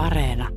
[0.00, 0.48] Areena.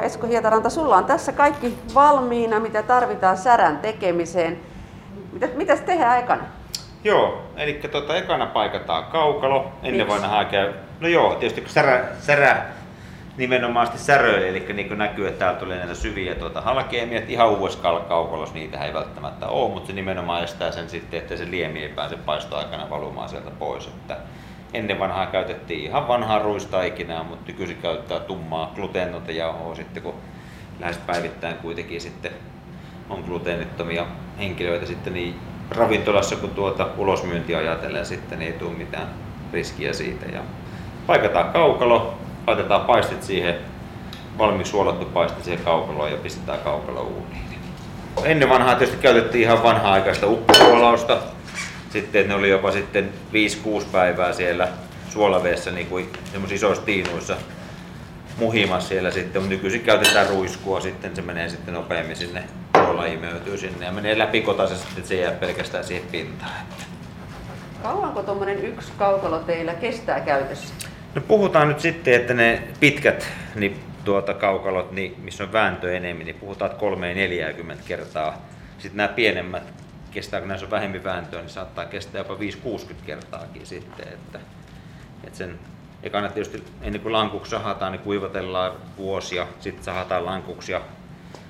[0.00, 4.58] Esko Hietaranta, sulla on tässä kaikki valmiina, mitä tarvitaan särän tekemiseen.
[5.32, 6.42] Mitä, mitäs tehdään ekana?
[7.04, 9.72] Joo, eli tota, ekana paikataan kaukalo.
[9.82, 10.22] Ennen Miksi?
[10.22, 10.72] vanhaa käy...
[11.00, 12.66] No joo, tietysti kun särä, särä
[13.36, 18.02] nimenomaan säröili, eli niin näkyy, että täällä tulee näitä syviä tuota, halkeamia, että ihan uudessa
[18.08, 21.88] kaukalossa niitä ei välttämättä ole, mutta se nimenomaan estää sen sitten, että se liemi ei
[21.88, 23.86] pääse paistoaikana valumaan sieltä pois.
[23.86, 24.16] Että
[24.74, 30.14] ennen vanhaa käytettiin ihan vanhaa ruistaikinaa, mutta nykyisin käyttää tummaa gluteennoita jauhoa sitten, kun
[30.80, 32.32] lähes päivittäin kuitenkin sitten
[33.10, 34.06] on gluteenittomia
[34.38, 35.34] henkilöitä sitten niin
[35.70, 39.08] ravintolassa kuin tuota ulosmyyntiä ajatellen sitten niin ei tule mitään
[39.52, 40.26] riskiä siitä.
[40.26, 40.40] Ja
[41.06, 42.14] paikataan kaukalo,
[42.46, 43.54] laitetaan paistit siihen,
[44.38, 47.46] valmiiksi suolattu paiste siihen kaukaloon ja pistetään kaukalo uuniin.
[48.24, 51.18] Ennen vanhaa tietysti käytettiin ihan vanha-aikaista upposuolausta.
[51.90, 53.12] Sitten ne oli jopa sitten
[53.80, 54.68] 5-6 päivää siellä
[55.08, 56.08] suolaveessä niin kuin
[56.50, 57.36] isoissa tiinuissa
[58.38, 62.44] muhimassa siellä sitten, mutta nykyisin käytetään ruiskua, sitten se menee sitten nopeammin sinne,
[62.84, 66.50] suola imeytyy sinne ja menee läpi kotaisen sitten, että se jää pelkästään siihen pintaan.
[67.82, 70.74] Kauanko tuommoinen yksi kaukalo teillä kestää käytössä?
[71.16, 76.26] No puhutaan nyt sitten, että ne pitkät niin tuota kaukalot, niin, missä on vääntö enemmän,
[76.26, 76.86] niin puhutaan että
[77.76, 78.42] 3-40 kertaa.
[78.78, 79.62] Sitten nämä pienemmät,
[80.10, 82.38] kestää kun näissä on vähemmän vääntöä, niin saattaa kestää jopa 5-60
[83.06, 84.08] kertaakin sitten.
[84.08, 84.38] Että,
[85.24, 85.58] että sen
[86.02, 90.80] ekana tietysti ennen kuin lankuksi sahataan, niin kuivatellaan vuosia, sitten sahataan lankuksi ja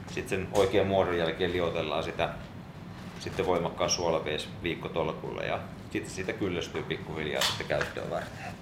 [0.07, 2.29] sitten sen oikean muodon jälkeen liotellaan sitä
[3.21, 5.59] sitten voimakkaan suolavees viikkotolkulla ja
[5.91, 8.57] sitten siitä kyllästyy pikkuhiljaa sitten käyttöön varten.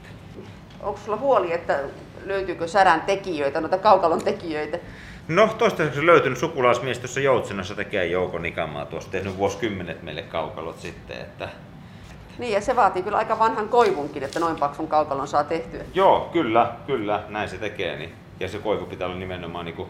[0.84, 1.80] Onko sulla huoli, että
[2.24, 4.78] löytyykö särän tekijöitä, noita kaukalon tekijöitä?
[5.28, 11.16] No toistaiseksi löytynyt sukulaismies tuossa Joutsenassa tekee joukon nikamaa tuossa, tehnyt vuosikymmenet meille kaukalot sitten,
[11.20, 11.48] että
[12.38, 15.80] Niin, ja se vaatii kyllä aika vanhan koivunkin, että noin paksun kaukalon saa tehtyä.
[15.94, 17.96] joo, kyllä, kyllä, näin se tekee.
[17.96, 18.12] Niin.
[18.40, 19.88] Ja se koivu pitää olla nimenomaan niin kuin,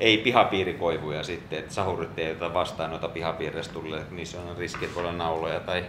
[0.00, 4.84] ei pihapiirikoivuja sitten, että sahurit ei ota vastaan noita pihapiireistä tulee, että niissä on riski,
[4.84, 5.84] että voi olla nauloja tai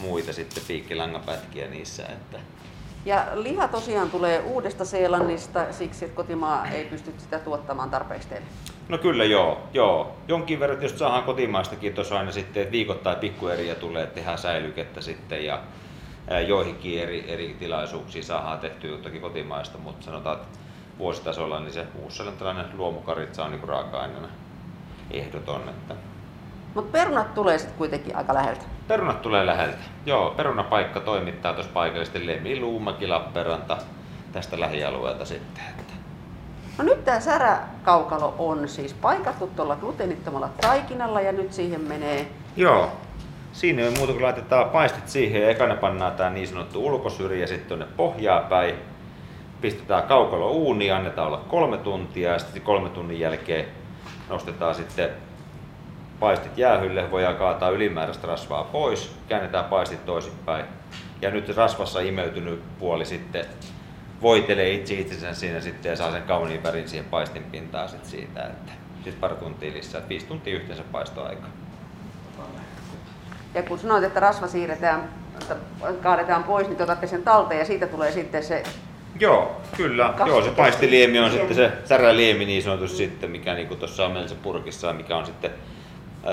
[0.00, 2.02] muita sitten piikkilangapätkiä niissä.
[2.02, 2.38] Että.
[3.04, 8.46] Ja liha tosiaan tulee uudesta Seelannista siksi, että kotimaa ei pysty sitä tuottamaan tarpeeksi teille.
[8.88, 10.16] No kyllä joo, joo.
[10.28, 15.44] Jonkin verran jos saadaan kotimaistakin tuossa aina sitten, että viikoittain pikkueriä tulee, tehdään säilykettä sitten
[15.44, 15.62] ja
[16.46, 20.58] joihinkin eri, eri tilaisuuksiin saadaan tehtyä jotakin kotimaista, mutta sanotaan, että
[20.98, 24.28] vuositasolla niin se uusselantilainen luomukaritsa on niin raaka-aineena
[25.10, 25.68] ehdoton.
[25.68, 25.94] Että
[26.74, 28.60] Mutta perunat tulee sitten kuitenkin aika läheltä.
[28.88, 29.78] perunat tulee läheltä.
[30.06, 33.76] Joo, perunapaikka toimittaa tuossa paikallisesti Lemi, Luumäki, Lappeenranta
[34.32, 35.64] tästä lähialueelta sitten.
[35.78, 35.92] Että.
[36.78, 42.26] No nyt tämä säräkaukalo on siis paikattu tuolla gluteenittomalla taikinalla ja nyt siihen menee
[42.56, 42.92] Joo.
[43.52, 47.68] Siinä ei muuta kuin laitetaan paistit siihen ja ekana pannaan tämä niin sanottu ulkosyrjä sitten
[47.68, 48.74] tuonne pohjaa päin.
[49.60, 53.64] Pistetään kaukalo uuniin, annetaan olla kolme tuntia ja sitten kolme tunnin jälkeen
[54.28, 55.10] nostetaan sitten
[56.20, 60.64] paistit jäähylle, voidaan kaataa ylimääräistä rasvaa pois, käännetään paistit toisinpäin.
[61.22, 63.46] Ja nyt rasvassa imeytynyt puoli sitten
[64.22, 68.42] voitelee itse itsensä siinä sitten ja saa sen kauniin värin siihen paistin pintaan sitten siitä,
[68.42, 71.46] että sitten pari tuntia lisää, viisi tuntia yhteensä paistoaika.
[73.54, 75.08] Ja kun sanoit, että rasva siirretään,
[75.40, 75.56] että
[76.02, 78.62] kaadetaan pois, niin te otatte sen talteen ja siitä tulee sitten se...
[79.20, 80.14] Joo, kyllä.
[80.26, 84.36] Joo, se paistiliemi on sitten se säräliemi niin sanotusti sitten, mikä niin tuossa on meillä
[84.42, 85.50] purkissa ja mikä on sitten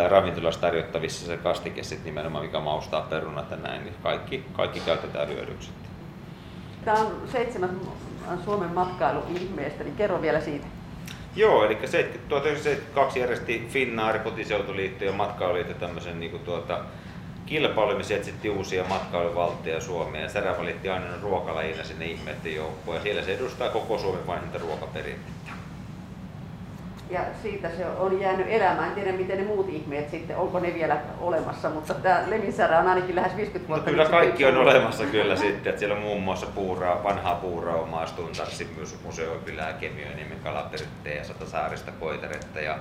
[0.09, 5.27] ravintolassa tarjottavissa se kastike sitten nimenomaan, mikä maustaa perunat ja näin, niin kaikki, kaikki käytetään
[5.27, 5.69] hyödyksi.
[6.85, 7.69] Tämä on seitsemän
[8.45, 10.67] Suomen matkailuihmeestä, niin kerro vielä siitä.
[11.35, 16.79] Joo, eli 70 1972 järjesti Finnaari, kotiseutuliitto ja matkailuliitto tämmöisen niin tuota,
[17.45, 20.23] kilpailun, missä etsittiin uusia matkailuvaltteja Suomeen.
[20.23, 24.57] Ja Särä valittiin aina ruokalajina sinne ihmeiden joukkoon ja siellä se edustaa koko Suomen vanhinta
[24.57, 25.51] ruokaperinnettä.
[27.09, 28.89] Ja siitä se on jäänyt elämään.
[28.89, 32.87] En tiedä, miten ne muut ihmeet sitten, onko ne vielä olemassa, mutta tämä levinsärä on
[32.87, 33.89] ainakin lähes 50 No vuotta.
[33.91, 38.05] kyllä nyt kaikki on olemassa kyllä sitten, että siellä on muun muassa puuraa, vanhaa puuraumaa,
[38.05, 42.77] Stuntarsin myös museokylää, Kemioniemen kalaperitteä ja Satasaarista koiteretta ja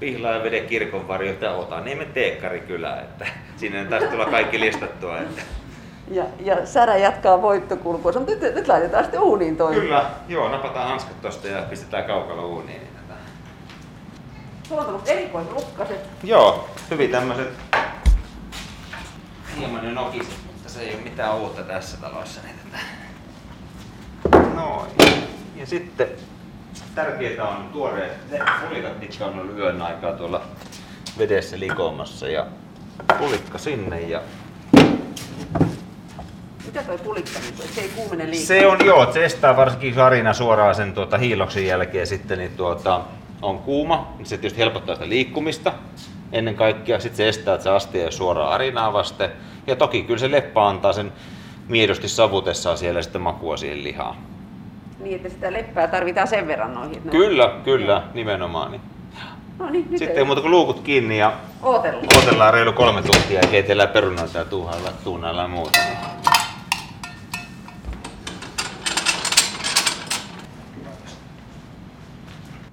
[0.00, 3.26] Pihlaa ja veden kirkonvarjot ja Otaniemen teekkarikylä, että
[3.56, 5.18] sinne taisi tulla kaikki listattua.
[5.18, 5.42] Että.
[6.12, 9.74] Ja, ja särä jatkaa voittokulkua, mutta nyt, nyt laitetaan sitten uuniin toi.
[9.74, 12.80] Kyllä, joo, napataan hanskat tosta ja pistetään kaukalo uuniin.
[14.70, 16.00] Sulla on tullut erikoislukkaset.
[16.22, 17.48] Joo, hyvin tämmöiset
[19.56, 22.40] hieman jo nokiset, mutta se ei ole mitään uutta tässä talossa.
[22.42, 22.84] Niin tätä.
[24.54, 24.90] Noin.
[25.56, 26.08] Ja sitten
[26.94, 28.38] tärkeää on tuoreet ne
[28.68, 30.42] pulikat, mitkä on ollut yön aikaa tuolla
[31.18, 32.28] vedessä likomassa.
[32.28, 32.46] Ja
[33.18, 34.20] pulikka sinne ja
[36.66, 37.70] Mitä toi pulikka nyt?
[37.74, 38.46] Se ei kuumene liikaa.
[38.46, 43.00] Se on joo, se estää varsinkin harina suoraan sen tuota, hiiloksen jälkeen sitten, niin tuota,
[43.42, 45.72] on kuuma, niin se tietysti helpottaa sitä liikkumista
[46.32, 47.00] ennen kaikkea.
[47.00, 49.30] Sitten se estää, että se astia ei suoraan harinaa vasten.
[49.66, 51.12] Ja toki kyllä se leppä antaa sen
[51.68, 54.16] miedosti savutessaan siellä sitten makua siihen lihaan.
[54.98, 57.02] Niin, että sitä leppää tarvitaan sen verran noihin.
[57.10, 58.70] Kyllä, kyllä, nimenomaan.
[58.70, 58.80] Niin.
[59.58, 61.32] No niin, nyt Sitten ei muuta kuin luukut kiinni ja
[61.62, 62.06] Ootellaan.
[62.16, 65.78] odotellaan reilu kolme tuntia ja keitellään perunoita ja tuuhailla, tuunailla ja muuta.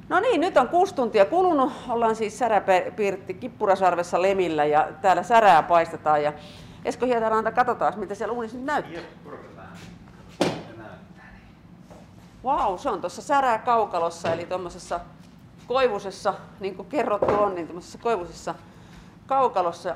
[0.09, 1.73] No niin, nyt on kuusi tuntia kulunut.
[1.89, 6.23] Ollaan siis Säräpirtti Kippurasarvessa Lemillä ja täällä särää paistetaan.
[6.23, 6.33] Ja
[6.85, 9.03] Esko Hietaranta, katsotaan, mitä siellä uunissa nyt näyttää.
[12.43, 14.99] Vau, wow, se on tuossa särää kaukalossa, eli tuommoisessa
[15.67, 18.55] koivusessa, niin kuin kerrottu on, niin tuommoisessa koivusessa
[19.27, 19.95] kaukalossa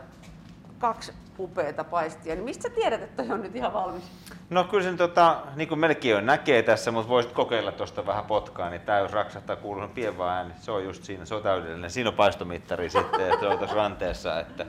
[0.82, 2.36] kaksi upeita paistia.
[2.36, 4.04] Niin mistä sä tiedät, että toi on nyt ihan valmis?
[4.50, 8.26] No kyllä sen tota, niin kuin melkein jo näkee tässä, mutta voisit kokeilla tuosta vähän
[8.26, 11.92] potkaa, niin jos raksahtaa kuuluu pien vaan ääni, se on just siinä, se on täydellinen.
[11.92, 14.66] Siinä on paistomittari sitten, että se on tuossa ranteessa, että,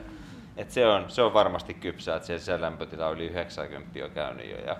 [0.57, 4.49] että se, on, se on varmasti kypsää, että siellä lämpötila on yli 90 on käynyt
[4.51, 4.57] jo.
[4.57, 4.75] Ja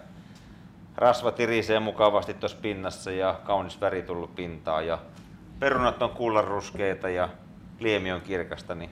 [0.97, 4.99] rasva tirisee mukavasti tuossa pinnassa ja kaunis väri tullut pintaan ja
[5.59, 7.29] perunat on kullanruskeita ja
[7.79, 8.89] liemi on kirkasta, niin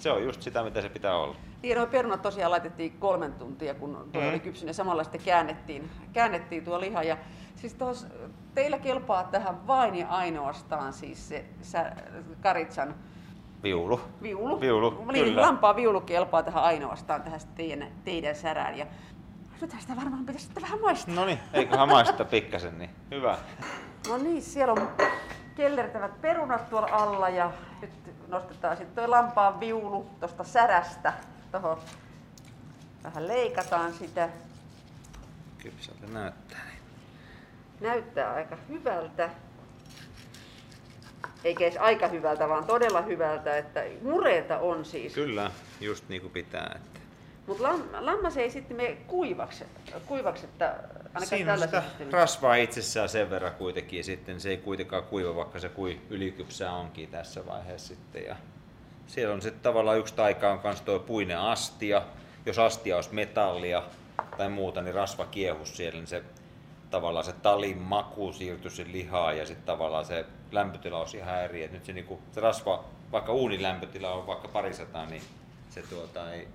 [0.00, 1.36] se on just sitä, mitä se pitää olla.
[1.64, 4.28] Niin, nuo perunat tosiaan laitettiin kolmen tuntia, kun tuo Mm.
[4.28, 7.02] oli kypsynyt ja samalla sitten käännettiin, käännettiin tuo liha.
[7.02, 7.16] Ja
[7.56, 8.06] siis tos,
[8.54, 11.92] teillä kelpaa tähän vain ja ainoastaan siis se sä,
[12.42, 12.94] karitsan
[13.62, 14.00] Viulu.
[14.22, 14.60] viulu.
[14.60, 15.42] Viulu, niin, kyllä.
[15.42, 18.78] lampaa viulu kelpaa tähän ainoastaan tähän teidän, teidän särään.
[18.78, 18.86] Ja
[19.60, 21.14] nyt sitä varmaan pitäisi sitten vähän maistaa.
[21.14, 23.36] No niin, eiköhän maista pikkasen, niin hyvä.
[24.08, 24.88] No niin, siellä on
[25.54, 27.50] kellertävät perunat tuolla alla ja
[27.82, 27.90] nyt
[28.28, 31.12] nostetaan sitten tuo lampaan viulu tuosta särästä
[31.60, 31.78] tuohon.
[33.04, 34.28] Vähän leikataan sitä.
[35.58, 36.66] Kypsältä näyttää.
[37.80, 39.30] Näyttää aika hyvältä.
[41.44, 45.14] Eikä edes aika hyvältä, vaan todella hyvältä, että mureita on siis.
[45.14, 46.72] Kyllä, just niin kuin pitää.
[46.76, 47.00] Että.
[47.46, 49.64] Mutta lam, lammas ei sitten mene kuivaksi,
[50.06, 54.56] kuivaksi että ainakaan Siinä on tällaisessa sitä rasvaa itsessään sen verran kuitenkin, sitten se ei
[54.56, 58.24] kuitenkaan kuiva, vaikka se kui ylikypsää onkin tässä vaiheessa sitten.
[58.24, 58.36] Ja
[59.06, 62.02] siellä on sitten tavallaan yksi taika on myös tuo puinen astia.
[62.46, 63.82] Jos astia olisi metallia
[64.36, 66.24] tai muuta, niin rasva kiehus siellä, niin se
[66.90, 71.62] tavallaan se talin maku siirtyy sen lihaan ja sitten tavallaan se lämpötila olisi ihan eri.
[71.62, 75.22] Et nyt se, niinku, se rasva, vaikka uunin lämpötila on vaikka parisataa, niin
[75.70, 76.48] se tuota, ei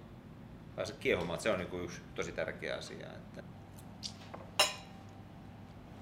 [0.76, 1.40] pääse kiehumaan.
[1.40, 3.08] Se on niinku yksi tosi tärkeä asia.
[3.08, 3.44] Että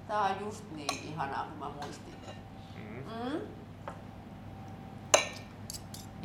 [0.07, 2.13] Tää on just niin ihanaa, kun mä muistin.
[2.75, 3.03] Mm.
[3.03, 3.41] Mm.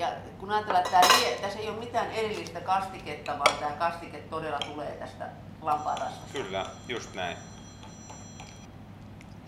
[0.02, 0.08] Ja
[0.38, 4.58] kun ajatellaan, että tää lie- tässä ei ole mitään erillistä kastiketta, vaan tämä kastike todella
[4.58, 5.28] tulee tästä
[5.62, 6.32] lampaanrasvasta.
[6.32, 7.36] Kyllä, just näin.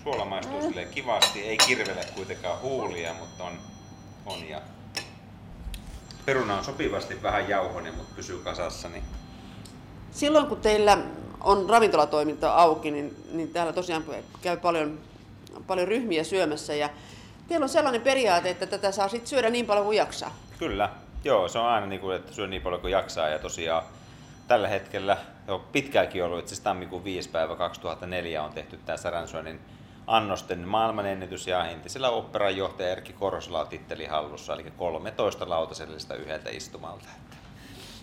[0.03, 3.59] Suola maistuu silleen kivasti, ei kirvele kuitenkaan huulia, mutta on,
[4.27, 4.61] on ja
[6.25, 8.89] peruna on sopivasti vähän jauhonen, mutta pysyy kasassa.
[8.89, 9.05] Niin
[10.11, 10.99] Silloin kun teillä
[11.41, 14.05] on ravintolatoiminta auki, niin, niin täällä tosiaan
[14.43, 14.99] käy paljon,
[15.67, 16.91] paljon ryhmiä syömässä ja
[17.49, 20.44] teillä on sellainen periaate, että tätä saa sit syödä niin paljon kuin jaksaa.
[20.59, 20.91] Kyllä,
[21.25, 23.83] joo, se on aina niin kuin, että syö niin paljon kuin jaksaa ja tosiaan
[24.49, 25.17] tällä hetkellä,
[25.49, 27.28] jo pitkäänkin ollut, itse asiassa tammikuun 5.
[27.28, 29.61] päivä 2004 on tehty tämä Säränsyönnin
[30.07, 36.50] annosten maailmanennätys ja entisellä operan johtaja Erkki Korosla on titteli hallussa, eli 13 lautasellista yhdeltä
[36.50, 37.09] istumalta.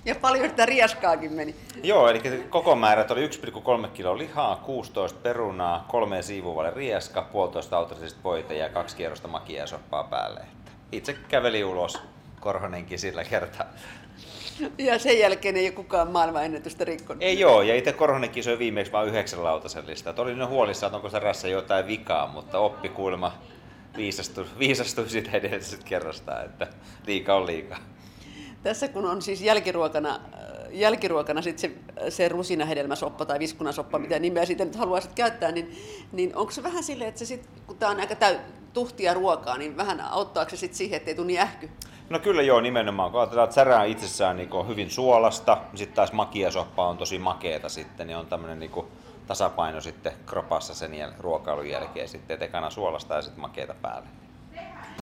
[0.06, 1.56] Ja paljon sitä riaskaakin meni.
[1.84, 8.24] Joo, eli koko määrät oli 1,3 kilo lihaa, 16 perunaa, kolme siivuvalle rieska, puolitoista autasellista
[8.24, 10.42] voita ja kaksi kierrosta makia ja soppaa päälle.
[10.92, 12.02] Itse käveli ulos
[12.42, 13.66] Korhonenkin sillä kertaa.
[14.78, 17.24] Ja sen jälkeen ei ole kukaan maailmanennätystä rikkonut.
[17.24, 20.10] Ei joo, ja itse Korhonenkin söi viimeksi vain yhdeksän lautasellista.
[20.10, 23.34] Et Oli ne huolissaan, että onko se rassa jotain vikaa, mutta oppi kuulemma
[23.98, 26.68] viisastui, viisastui sitä edellisestä kerrasta, että
[27.08, 27.80] liika on liikaa.
[28.64, 31.72] Tässä kun on siis jälkiruokana, äh, jälkiruokana sit se,
[32.10, 35.78] se rusinahedelmäsoppa tai viskunasoppa, mitä nimeä siitä nyt haluaisit käyttää, niin,
[36.12, 38.38] niin onko se vähän silleen, että se sit, kun tämä on aika täy,
[38.74, 41.70] tuhtia ruokaa, niin vähän auttaako se sitten siihen, ettei tule niin ähky?
[42.12, 43.12] No kyllä joo, nimenomaan.
[43.12, 47.20] Kun ajatellaan, että särää itsessään niin on hyvin suolasta, niin sitten taas makiasoppa on tosi
[47.20, 48.86] makeeta sitten, niin on tämmöinen niin
[49.28, 54.08] tasapaino sitten kropassa sen ruokailun jälkeen sitten, et ekana suolasta ja sitten makeeta päälle.